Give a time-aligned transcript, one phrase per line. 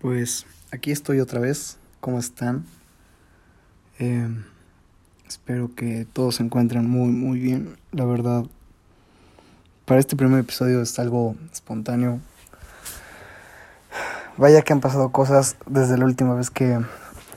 [0.00, 1.76] Pues aquí estoy otra vez.
[2.00, 2.64] ¿Cómo están?
[3.98, 4.28] Eh,
[5.28, 7.76] espero que todos se encuentren muy, muy bien.
[7.92, 8.44] La verdad,
[9.84, 12.18] para este primer episodio es algo espontáneo.
[14.38, 16.80] Vaya que han pasado cosas desde la última vez que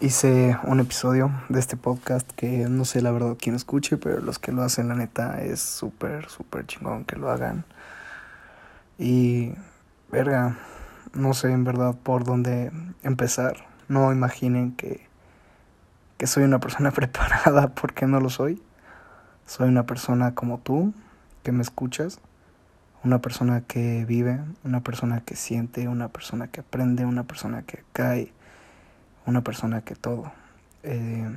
[0.00, 4.38] hice un episodio de este podcast que no sé la verdad quién escuche, pero los
[4.38, 7.64] que lo hacen, la neta, es súper, súper chingón que lo hagan.
[8.96, 9.54] Y,
[10.12, 10.56] verga,
[11.14, 12.72] no sé en verdad por dónde
[13.02, 13.66] empezar.
[13.88, 15.06] No imaginen que,
[16.16, 18.62] que soy una persona preparada porque no lo soy.
[19.46, 20.94] Soy una persona como tú,
[21.42, 22.20] que me escuchas.
[23.02, 27.84] Una persona que vive, una persona que siente, una persona que aprende, una persona que
[27.92, 28.32] cae,
[29.26, 30.32] una persona que todo.
[30.82, 31.28] Eh,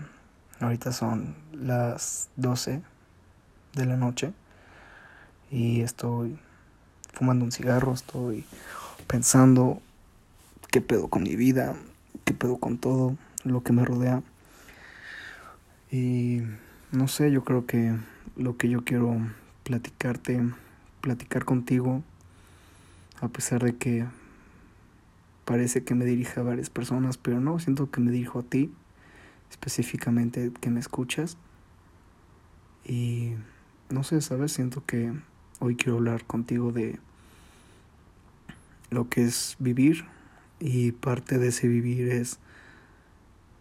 [0.61, 2.81] ahorita son las 12
[3.73, 4.33] de la noche
[5.51, 6.39] y estoy
[7.13, 8.45] fumando un cigarro, estoy
[9.07, 9.81] pensando
[10.69, 11.75] qué pedo con mi vida,
[12.25, 14.21] qué pedo con todo lo que me rodea.
[15.91, 16.41] Y
[16.91, 17.95] no sé, yo creo que
[18.35, 19.17] lo que yo quiero
[19.63, 20.41] platicarte,
[21.01, 22.03] platicar contigo,
[23.21, 24.05] a pesar de que
[25.45, 28.71] parece que me dirige a varias personas, pero no, siento que me dirijo a ti,
[29.49, 31.37] específicamente que me escuchas.
[32.85, 33.33] Y
[33.89, 34.51] no sé, ¿sabes?
[34.51, 35.13] Siento que
[35.59, 36.99] hoy quiero hablar contigo de
[38.89, 40.05] lo que es vivir
[40.59, 42.39] y parte de ese vivir es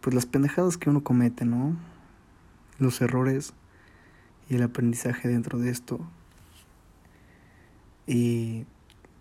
[0.01, 1.75] pues las pendejadas que uno comete, ¿no?
[2.79, 3.53] Los errores
[4.49, 5.99] y el aprendizaje dentro de esto.
[8.05, 8.65] Y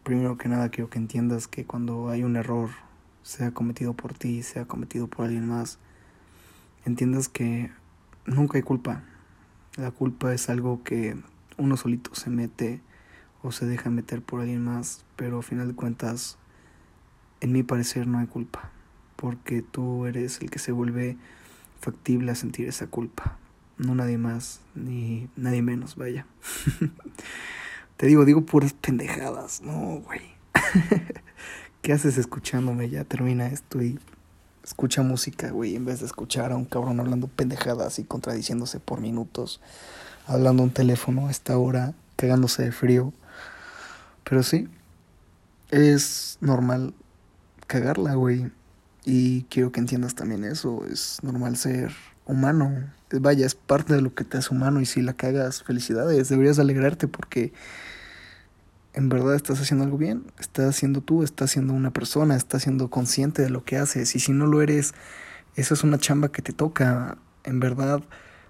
[0.04, 2.70] primero que nada quiero que entiendas que cuando hay un error,
[3.22, 5.78] sea cometido por ti, sea cometido por alguien más,
[6.84, 7.72] entiendas que
[8.24, 9.02] nunca hay culpa.
[9.76, 11.16] La culpa es algo que
[11.58, 12.80] uno solito se mete
[13.42, 16.38] o se deja meter por alguien más, pero al final de cuentas,
[17.40, 18.70] en mi parecer no hay culpa,
[19.16, 21.16] porque tú eres el que se vuelve
[21.80, 23.38] factible a sentir esa culpa,
[23.78, 26.26] no nadie más, ni nadie menos, vaya.
[27.96, 30.20] Te digo, digo puras pendejadas, no, güey.
[31.82, 32.90] ¿Qué haces escuchándome?
[32.90, 33.98] Ya termina esto y
[34.64, 39.00] escucha música, güey, en vez de escuchar a un cabrón hablando pendejadas y contradiciéndose por
[39.00, 39.60] minutos,
[40.26, 43.12] hablando un teléfono a esta hora, cagándose de frío.
[44.28, 44.68] Pero sí,
[45.70, 46.94] es normal
[47.68, 48.50] cagarla, güey.
[49.04, 50.84] Y quiero que entiendas también eso.
[50.90, 51.92] Es normal ser
[52.24, 52.92] humano.
[53.12, 54.80] Vaya, es parte de lo que te hace humano.
[54.80, 56.28] Y si la cagas, felicidades.
[56.28, 57.52] Deberías alegrarte porque
[58.94, 60.24] en verdad estás haciendo algo bien.
[60.40, 64.16] Estás haciendo tú, estás siendo una persona, estás siendo consciente de lo que haces.
[64.16, 64.92] Y si no lo eres,
[65.54, 67.16] eso es una chamba que te toca.
[67.44, 68.02] En verdad,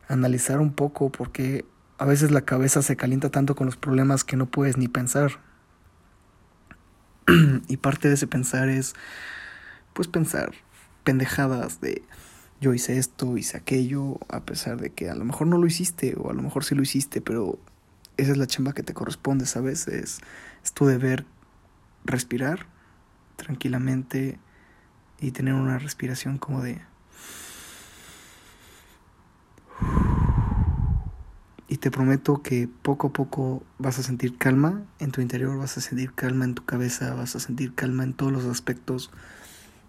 [0.08, 1.66] analizar un poco porque
[1.98, 5.44] a veces la cabeza se calienta tanto con los problemas que no puedes ni pensar.
[7.68, 8.94] y parte de ese pensar es,
[9.92, 10.52] pues pensar
[11.04, 12.02] pendejadas de
[12.60, 16.14] yo hice esto, hice aquello, a pesar de que a lo mejor no lo hiciste
[16.16, 17.58] o a lo mejor sí lo hiciste, pero
[18.16, 19.88] esa es la chamba que te corresponde, ¿sabes?
[19.88, 20.20] Es,
[20.64, 21.26] es tu deber
[22.04, 22.66] respirar
[23.36, 24.38] tranquilamente
[25.20, 26.80] y tener una respiración como de
[31.76, 35.76] y te prometo que poco a poco vas a sentir calma en tu interior, vas
[35.76, 39.10] a sentir calma en tu cabeza, vas a sentir calma en todos los aspectos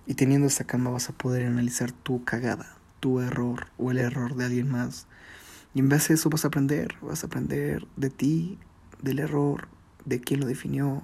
[0.06, 4.36] y teniendo esa calma vas a poder analizar tu cagada, tu error o el error
[4.36, 5.08] de alguien más.
[5.74, 8.60] Y en base a eso vas a aprender, vas a aprender de ti,
[9.02, 9.70] del error,
[10.04, 11.04] de quién lo definió,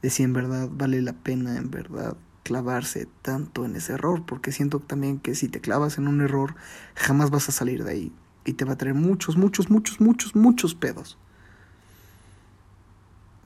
[0.00, 4.52] de si en verdad vale la pena en verdad clavarse tanto en ese error, porque
[4.52, 6.54] siento también que si te clavas en un error
[6.94, 8.12] jamás vas a salir de ahí
[8.44, 11.18] y te va a traer muchos, muchos, muchos, muchos, muchos pedos.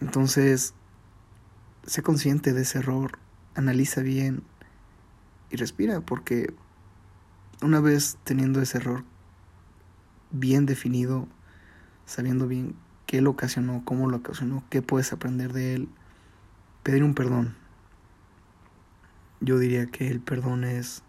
[0.00, 0.75] Entonces,
[1.84, 3.19] sé consciente de ese error,
[3.54, 4.42] analiza bien
[5.50, 6.53] y respira, porque
[7.62, 9.04] una vez teniendo ese error
[10.31, 11.26] bien definido,
[12.06, 12.75] sabiendo bien
[13.06, 15.88] qué lo ocasionó, cómo lo ocasionó, qué puedes aprender de él,
[16.82, 17.56] pedir un perdón.
[19.41, 21.02] Yo diría que el perdón es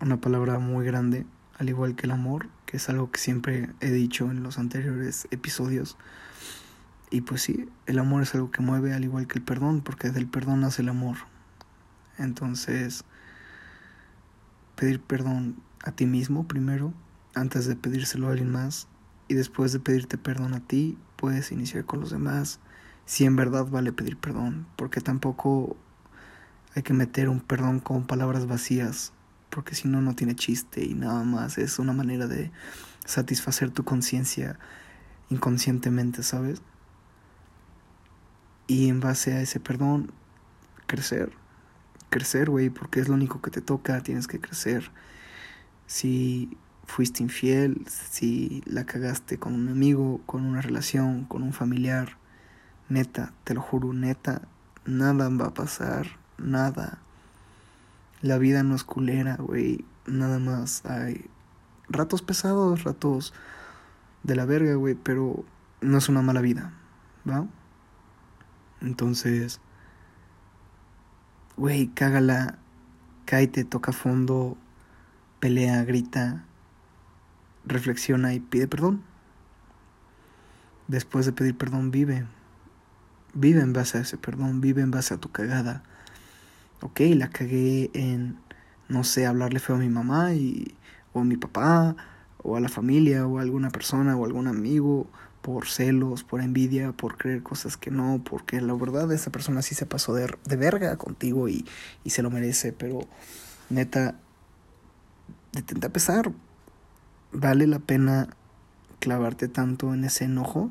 [0.00, 1.26] una palabra muy grande
[1.58, 5.96] al igual que el amor, es algo que siempre he dicho en los anteriores episodios.
[7.10, 10.10] Y pues sí, el amor es algo que mueve al igual que el perdón, porque
[10.10, 11.18] del perdón nace el amor.
[12.18, 13.04] Entonces,
[14.76, 16.94] pedir perdón a ti mismo primero,
[17.34, 18.88] antes de pedírselo a alguien más,
[19.28, 22.60] y después de pedirte perdón a ti, puedes iniciar con los demás,
[23.04, 25.76] si en verdad vale pedir perdón, porque tampoco
[26.74, 29.12] hay que meter un perdón con palabras vacías,
[29.52, 32.50] porque si no, no tiene chiste y nada más es una manera de
[33.04, 34.58] satisfacer tu conciencia
[35.28, 36.62] inconscientemente, ¿sabes?
[38.66, 40.10] Y en base a ese perdón,
[40.86, 41.32] crecer,
[42.08, 44.90] crecer, güey, porque es lo único que te toca, tienes que crecer.
[45.86, 46.56] Si
[46.86, 52.16] fuiste infiel, si la cagaste con un amigo, con una relación, con un familiar,
[52.88, 54.48] neta, te lo juro, neta,
[54.86, 56.06] nada va a pasar,
[56.38, 57.02] nada.
[58.22, 61.28] La vida no es culera, güey, nada más hay
[61.88, 63.34] ratos pesados, ratos
[64.22, 65.44] de la verga, güey, pero
[65.80, 66.72] no es una mala vida,
[67.28, 67.46] ¿va?
[68.80, 69.60] Entonces,
[71.56, 72.58] güey, cágala,
[73.24, 74.56] cáete, toca fondo,
[75.40, 76.44] pelea, grita,
[77.64, 79.02] reflexiona y pide perdón.
[80.88, 82.26] Después de pedir perdón, vive.
[83.34, 85.82] Vive en base a ese perdón, vive en base a tu cagada.
[86.82, 88.38] Ok, la cagué en,
[88.88, 90.74] no sé, hablarle feo a mi mamá y,
[91.12, 91.96] o a mi papá,
[92.42, 95.06] o a la familia, o a alguna persona, o a algún amigo,
[95.42, 99.74] por celos, por envidia, por creer cosas que no, porque la verdad esa persona sí
[99.74, 101.64] se pasó de, de verga contigo y,
[102.04, 103.00] y se lo merece, pero
[103.70, 104.16] neta,
[105.52, 106.32] detente a pesar,
[107.34, 108.28] ¿Vale la pena
[109.00, 110.70] clavarte tanto en ese enojo,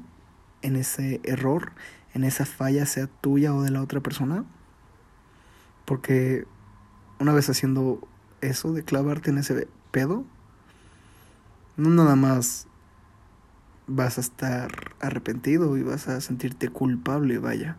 [0.62, 1.72] en ese error,
[2.14, 4.46] en esa falla, sea tuya o de la otra persona?
[5.92, 6.46] Porque
[7.20, 8.00] una vez haciendo
[8.40, 10.24] eso de clavarte en ese pedo,
[11.76, 12.68] no nada más
[13.88, 14.72] vas a estar
[15.02, 17.76] arrepentido y vas a sentirte culpable, vaya,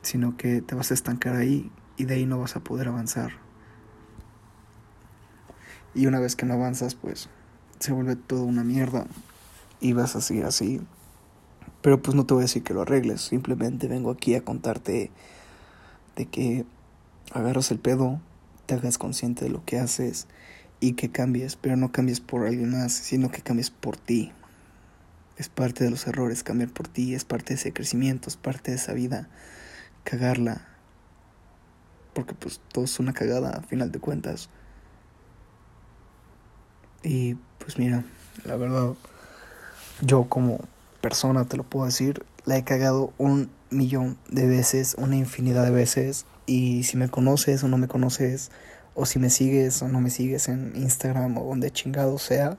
[0.00, 3.32] sino que te vas a estancar ahí y de ahí no vas a poder avanzar.
[5.94, 7.28] Y una vez que no avanzas, pues
[7.78, 9.06] se vuelve todo una mierda
[9.80, 10.80] y vas a seguir así.
[11.82, 15.10] Pero pues no te voy a decir que lo arregles, simplemente vengo aquí a contarte
[16.16, 16.64] de que
[17.32, 18.20] agarras el pedo,
[18.66, 20.26] te hagas consciente de lo que haces
[20.80, 24.32] y que cambies, pero no cambies por alguien más, sino que cambies por ti.
[25.36, 28.70] Es parte de los errores cambiar por ti, es parte de ese crecimiento, es parte
[28.70, 29.28] de esa vida,
[30.04, 30.68] cagarla.
[32.12, 34.48] Porque pues todo es una cagada a final de cuentas.
[37.02, 38.04] Y pues mira,
[38.44, 38.94] la verdad,
[40.00, 40.60] yo como
[41.00, 45.70] persona te lo puedo decir, la he cagado un millón de veces, una infinidad de
[45.70, 46.26] veces.
[46.46, 48.50] Y si me conoces o no me conoces,
[48.94, 52.58] o si me sigues o no me sigues en Instagram o donde chingado sea,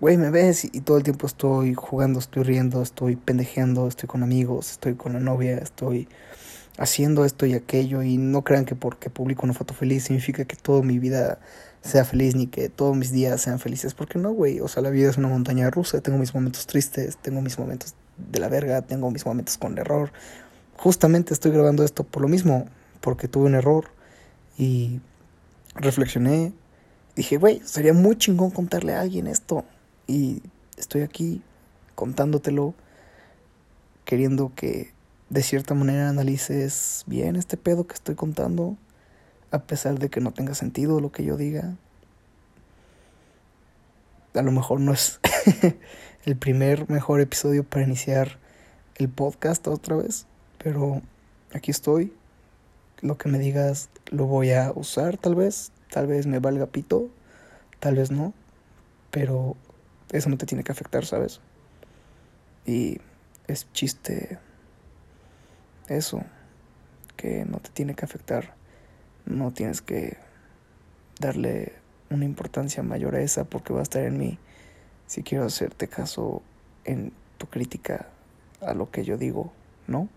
[0.00, 4.22] güey, me ves y, todo el tiempo estoy jugando, estoy riendo, estoy pendejeando, estoy con
[4.22, 6.08] amigos, estoy con la novia, estoy
[6.78, 8.02] haciendo esto y aquello.
[8.02, 11.38] Y no crean que porque publico una foto feliz significa que toda mi vida
[11.82, 14.90] sea feliz ni que todos mis días sean felices, porque no, güey, o sea, la
[14.90, 18.82] vida es una montaña rusa, tengo mis momentos tristes, tengo mis momentos de la verga,
[18.82, 20.10] tengo mis momentos con error.
[20.78, 22.66] Justamente estoy grabando esto por lo mismo,
[23.04, 23.90] porque tuve un error
[24.56, 25.02] y
[25.74, 26.54] reflexioné,
[27.14, 29.66] dije, güey, sería muy chingón contarle a alguien esto
[30.06, 30.40] y
[30.78, 31.42] estoy aquí
[31.96, 32.72] contándotelo,
[34.06, 34.94] queriendo que
[35.28, 38.78] de cierta manera analices bien este pedo que estoy contando
[39.50, 41.76] a pesar de que no tenga sentido lo que yo diga.
[44.32, 45.20] A lo mejor no es
[46.24, 48.38] el primer mejor episodio para iniciar
[48.96, 51.02] el podcast otra vez, pero
[51.52, 52.14] aquí estoy.
[53.04, 57.08] Lo que me digas lo voy a usar tal vez, tal vez me valga pito,
[57.78, 58.34] tal vez no,
[59.12, 59.56] pero
[60.10, 61.40] eso no te tiene que afectar, ¿sabes?
[62.66, 62.98] Y
[63.46, 64.40] es chiste
[65.86, 66.24] eso,
[67.16, 68.54] que no te tiene que afectar
[69.26, 70.16] no tienes que
[71.18, 71.72] darle
[72.10, 74.38] una importancia mayor a esa porque va a estar en mí
[75.06, 76.42] si quiero hacerte caso
[76.84, 78.08] en tu crítica
[78.60, 79.52] a lo que yo digo,
[79.86, 80.08] ¿no?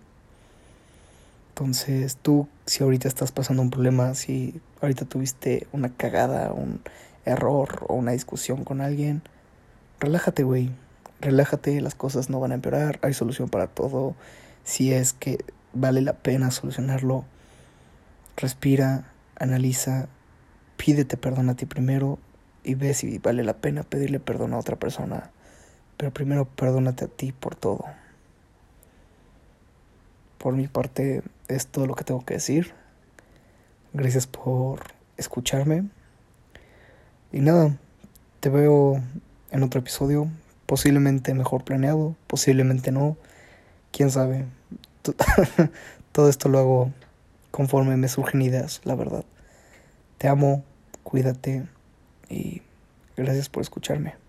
[1.57, 6.81] Entonces tú, si ahorita estás pasando un problema, si ahorita tuviste una cagada, un
[7.25, 9.23] error o una discusión con alguien,
[9.99, 10.69] relájate, güey.
[11.19, 14.13] Relájate, las cosas no van a empeorar, hay solución para todo.
[14.63, 17.25] Si es que vale la pena solucionarlo,
[18.35, 20.09] Respira, analiza,
[20.77, 22.19] pídete perdón a ti primero
[22.63, 25.31] y ve si vale la pena pedirle perdón a otra persona.
[25.97, 27.83] Pero primero perdónate a ti por todo.
[30.37, 32.73] Por mi parte es todo lo que tengo que decir.
[33.93, 34.81] Gracias por
[35.17, 35.85] escucharme.
[37.31, 37.77] Y nada,
[38.39, 39.01] te veo
[39.51, 40.29] en otro episodio,
[40.65, 43.17] posiblemente mejor planeado, posiblemente no,
[43.91, 44.45] quién sabe.
[46.11, 46.91] Todo esto lo hago
[47.51, 49.25] conforme me surgen ideas, la verdad.
[50.17, 50.63] Te amo,
[51.03, 51.65] cuídate
[52.29, 52.61] y
[53.15, 54.26] gracias por escucharme.